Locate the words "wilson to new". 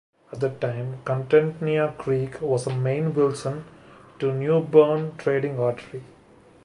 3.13-4.59